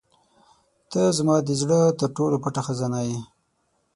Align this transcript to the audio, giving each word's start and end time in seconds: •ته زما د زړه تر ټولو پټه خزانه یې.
•ته 0.91 1.01
زما 1.17 1.35
د 1.47 1.49
زړه 1.61 1.79
تر 1.99 2.09
ټولو 2.15 2.35
پټه 2.43 2.61
خزانه 2.67 2.99
یې. 3.07 3.19